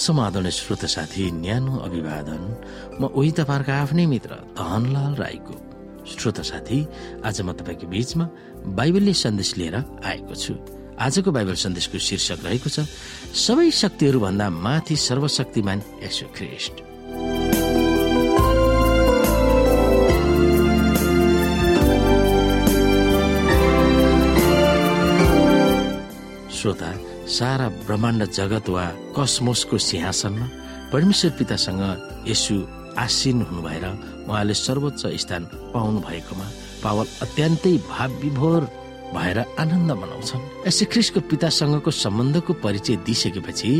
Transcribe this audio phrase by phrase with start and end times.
[0.00, 2.42] समाधान श्रोत साथी न्यानो अभिवादन।
[3.00, 5.54] म उही तपाईँहरूको आफ्नै मित्र धनलाल राईको।
[6.08, 6.78] श्रोत साथी
[7.24, 8.26] आज म तपाईँको बीचमा
[8.78, 10.54] बाइबलले सन्देश लिएर आएको छु।
[11.00, 12.84] आजको बाइबल सन्देशको शीर्षक रहेको छ
[13.44, 16.76] सबै शक्तिहरूभन्दा माथि सर्वशक्तिमान यसो ख्रिस्ट
[26.52, 26.90] श्रोता
[27.30, 28.84] सारा ब्रह्माण्ड जगत वा
[29.16, 30.46] कसमोसको सिंहासनमा
[30.92, 31.82] परमेश्वर पितासँग
[32.28, 32.54] यसु
[32.98, 33.84] आसीन हुनु भएर
[34.26, 36.46] उहाँले सर्वोच्च स्थान पाउनु भएकोमा
[36.82, 38.62] पावल अत्यन्तै भाव विभोर
[39.14, 43.70] भएर आनन्द मनाउँछन्। यसै ख्रिसको पितासँगको सम्बन्धको परिचय दिइसकेपछि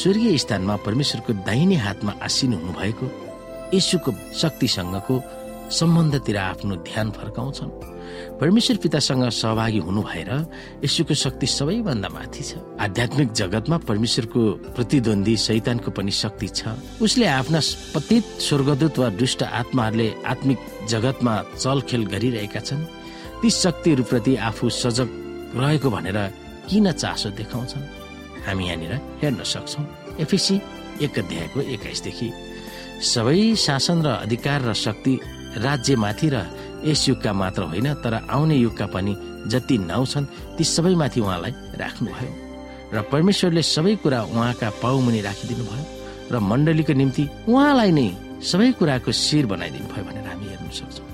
[0.00, 3.06] स्वर्गीय स्थानमा परमेश्वरको दाहिने हातमा आसीन हुनुभएको
[3.74, 5.14] यशुको शक्तिसँगको
[5.70, 7.70] सम्बन्धतिर आफ्नो ध्यान फर्काउँछन्।
[8.40, 10.30] परमेश्वर पितासँग सहभागी हुनु भएर
[10.84, 14.42] यसुको शक्ति सबैभन्दा माथि छ। आध्यात्मिक जगतमा परमेश्वरको
[14.76, 17.60] प्रतिद्वन्दी शैतानको पनि शक्ति छ। उसले आफ्ना
[17.94, 22.84] पतित स्वर्गदूत वा दुष्ट आत्माहरूले आत्मिक जगतमा चलखेल गरिरहेका छन्।
[23.42, 25.08] ती शक्तिहरूप्रति आफू सजग
[25.56, 26.18] रहेको भनेर
[26.70, 27.84] किन चासो देखाउँछन्?
[28.46, 29.82] हामी यहाँनिर हेर्न सक्छौ।
[30.22, 30.60] एफिसी
[31.02, 32.28] एक अध्यायको एक्काइसदेखि
[32.96, 35.14] सबै शासन र अधिकार र शक्ति
[35.56, 36.36] राज्यमाथि र
[36.84, 39.12] यस युगका मात्र होइन तर आउने युगका पनि
[39.46, 40.26] जति नाउँ छन्
[40.56, 42.32] ती सबैमाथि उहाँलाई राख्नुभयो।
[42.94, 45.84] र परमेश्वरले सबै कुरा उहाँका पाउमुनि राखिदिनु भयो
[46.32, 48.08] र मण्डलीको निम्ति उहाँलाई नै
[48.42, 51.08] सबै कुराको शिर बनाइदिनु भयो भनेर हामी हेर्न सक्छौँ।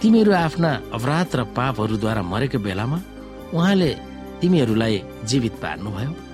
[0.00, 2.98] तिमीहरू आफ्ना अपराध र पापहरूद्वारा मरेको बेलामा
[3.54, 3.90] उहाँले
[4.40, 4.94] तिमीहरूलाई
[5.26, 6.27] जीवित पार्नुभयो।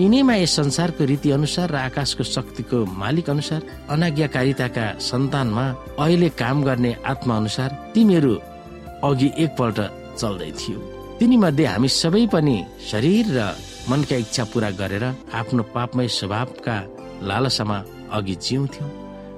[0.00, 3.60] यिनैमा यस संसारको रीति अनुसार र आकाशको शक्तिको मालिक अनुसार
[3.92, 5.64] अनाज्ञाकारिताका सन्तानमा
[6.00, 8.34] अहिले काम गर्ने आत्मा अनुसार तिमीहरू
[9.04, 9.78] अघि एकपल्ट
[10.16, 10.78] चल्दै थियो।
[11.20, 12.56] तिनीमध्ये हामी सबै पनि
[12.90, 13.40] शरीर र
[13.90, 15.04] मनका इच्छा पूरा गरेर
[15.36, 16.76] आफ्नो पापमय स्वभावका
[17.28, 17.78] लालसामा
[18.16, 18.90] अघि जिउँथ्यौँ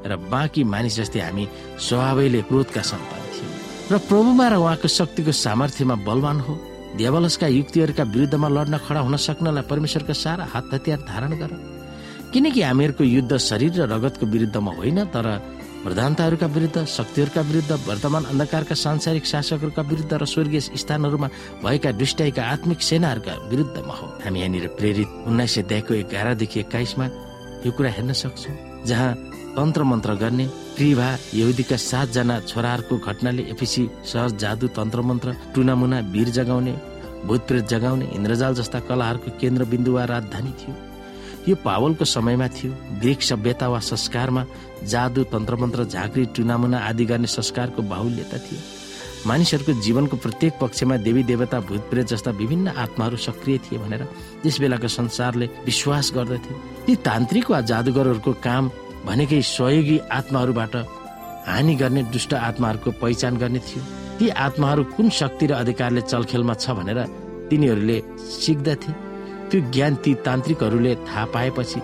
[0.07, 1.45] र बाँकी मानिस जस्तै हामी
[1.83, 3.53] स्वभावैले क्रोधका सन्तान थियौँ।
[3.91, 6.55] र प्रभुमा र उहाँको शक्तिको सामर्थ्यमा बलवान हो।
[6.97, 11.53] देवलसका युक्तिहरूका विरुद्धमा लड्न खडा हुन सक्नलाई परमेश्वरका सारा हात हतियार धारण गर।
[12.33, 15.27] किनकि हामीहरूको युद्ध शरीर र रगतको विरुद्धमा होइन तर
[15.85, 21.29] प्रधानताहरूका विरुद्ध शक्तिहरूका विरुद्ध वर्तमान अन्धकारका सांसारिक शासकहरूका विरुद्ध र स्वर्गीय स्थानहरूमा
[21.65, 27.07] भएका दुष्टाइका आत्मिक सेनाहरूका विरुद्धमा हो। हामी यहाँनिर प्रेरित उन्नाइस सय दयको एघारदेखि एक्काइसमा
[27.67, 28.57] यो कुरा हेर्न सक्छौँ
[28.87, 29.13] जहाँ
[29.57, 33.83] तन्त्र मन्त्र गर्ने प्रिभा यहुदीका सातजना छोराहरूको घटनाले एफिसी
[34.13, 36.75] सहर जादु तन्त्र मन्त्र टुनामुना वीर जगाउने
[37.27, 40.75] भूतप्रेत जगाउने इन्द्रजाल जस्ता कलाहरूको केन्द्रबिन्दु वा राजधानी थियो।
[41.49, 44.45] यो पावलको समयमा थियो। ग्रिक सभ्यता वा संस्कारमा
[44.93, 48.61] जादु तन्त्र मन्त्र झाँक्री टुनामुना आदि गर्ने संस्कारको बाहुल्यता थियो।
[49.27, 54.03] मानिसहरूको जीवनको प्रत्येक पक्षमा देवी देवता भूतप्रेत जस्ता विभिन्न आत्माहरू सक्रिय थिए भनेर
[54.43, 56.55] त्यस बेलाको संसारले विश्वास गर्दथ्यो
[56.87, 58.65] ती तान्त्रिक वा जादुगरहरूको काम
[59.07, 60.75] भनेकै सहयोगी आत्माहरूबाट
[61.49, 63.83] हानि गर्ने दुष्ट आत्माहरूको पहिचान गर्ने थियो।
[64.19, 67.01] ती आत्माहरू कुन शक्ति र अधिकारले चलखेलमा छ भनेर
[67.51, 67.99] तिनीहरूले
[68.43, 68.93] सिक्दथे
[69.51, 71.81] त्यो ज्ञान ती तान्त्रिकहरूले थाहा पाएपछि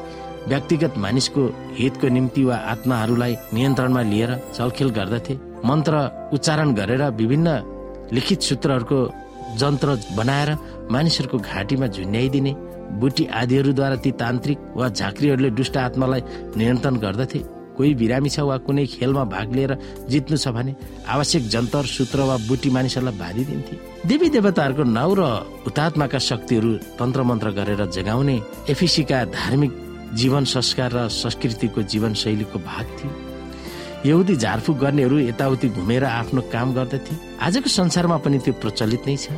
[0.49, 1.43] व्यक्तिगत मानिसको
[1.79, 5.35] हितको निम्ति वा आत्माहरूलाई नियन्त्रणमा लिएर चलखेल गर्दथे
[5.69, 5.95] मन्त्र
[6.35, 7.49] उच्चारण गरेर विभिन्न
[8.17, 8.99] लिखित सूत्रहरूको
[9.61, 10.51] जन्त्र बनाएर
[10.91, 12.53] मानिसहरूको घाँटीमा झुन्ड्याइदिने
[12.99, 16.21] बुटी आदिहरूद्वारा ती तान्त्रिक वा झाँक्रीहरूले दुष्ट आत्मालाई
[16.57, 17.41] नियन्त्रण गर्दथे।
[17.77, 19.73] कोही बिरामी छ वा कुनै खेलमा भाग लिएर
[20.11, 20.75] जित्नु छ भने
[21.09, 25.23] आवश्यक जन्तर सूत्र वा बुटी मानिसहरूलाई भादिदिन्थे देवी देवताहरूको नाउँ र
[25.65, 28.37] हुतात्माका शक्तिहरू तन्त्र मन्त्र गरेर जगाउने
[28.69, 29.73] एफिसीका धार्मिक
[30.21, 33.13] जीवन संस्कार र संस्कृतिको जीवन शैलीको भाग थियो
[34.05, 39.29] यहुदी झारफुक गर्नेहरू यताउति घुमेर आफ्नो काम गर्दथे। आजको संसारमा पनि त्यो प्रचलित नै छ।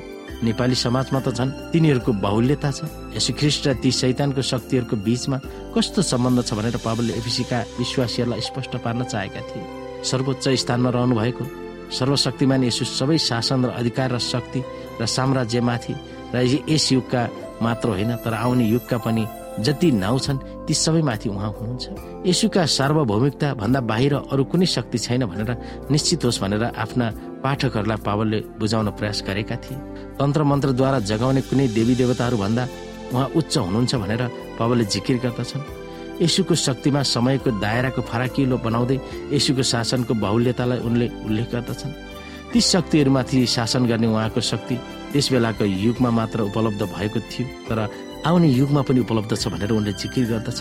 [0.43, 2.81] नेपाली समाजमा त झन् तिनीहरूको बाहुल्यता छ।
[3.17, 5.37] यसो ख्रिस्ट र ती शैतानको शक्तिहरूको बीचमा
[5.75, 9.65] कस्तो सम्बन्ध छ भनेर पावलले एफिसीका विश्वासीहरूलाई स्पष्ट पार्न चाहेका थिए।
[10.03, 11.45] सर्वोच्च स्थानमा रहनु भएको
[11.93, 14.61] सर्वशक्तिमान यसो सबै शासन र अधिकार र शक्ति
[15.01, 15.95] र साम्राज्यमाथि
[16.35, 16.37] र
[16.67, 17.23] यस युगका
[17.63, 19.25] मात्र होइन तर आउने युगका पनि
[19.61, 21.85] जति नाउँ छन् ती सबैमाथि उहाँ हुनुहुन्छ।
[22.27, 25.51] यसुका सार्वभौमिकता भन्दा बाहिर अरू कुनै शक्ति छैन भनेर
[25.93, 27.07] निश्चित होस् भनेर आफ्ना
[27.43, 29.77] पाठकहरूलाई पावलले बुझाउन प्रयास गरेका थिए।
[30.19, 32.65] तन्त्र मन्त्रद्वारा जगाउने कुनै देवी देवताहरू भन्दा
[33.13, 34.23] उहाँ उच्च हुनुहुन्छ भनेर
[34.59, 35.63] पावलले जिकिर गर्दछन्।
[36.23, 38.97] यसुको शक्तिमा समयको दायराको फराकिलो बनाउँदै
[39.35, 41.93] यसुको शासनको बाहुल्यतालाई उनले उल्लेख गर्दछन्।
[42.53, 44.77] ती शक्तिहरूमाथि शासन गर्ने उहाँको शक्ति
[45.13, 47.79] त्यस बेलाको युगमा मात्र उपलब्ध भएको थियो तर
[48.29, 50.61] आउने युगमा पनि उपलब्ध छ भनेर उनले जिकिर गर्दछ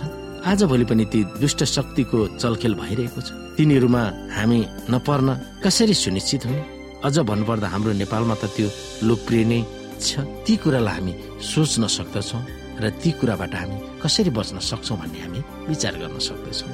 [0.49, 4.03] आज भोलि पनि ती दुष्ट शक्तिको चलखेल भइरहेको छ। तिनीहरूमा
[4.33, 5.29] हामी नपर्न
[5.63, 6.70] कसरी सुनिश्चित हुने?
[7.01, 8.67] अझ भन्नुपर्दा हाम्रो नेपालमा त त्यो
[9.09, 9.59] लोकप्रिय नै
[9.97, 12.41] छ। ती कुरालाई हामी सोच्न सक्दछौँ
[12.77, 15.39] र ती कुराबाट हामी कसरी बच्न सक्छौँ भन्ने हामी
[15.69, 16.69] विचार गर्न सक्दछौँ।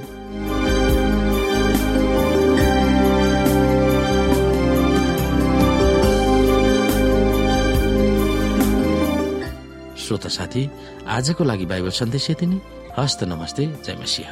[9.95, 10.63] श्रोता साथी
[11.07, 12.59] आजको लागि बाइबल सन्देश यति नै।
[12.99, 14.31] हस्त नमस्ते जय मसिंह।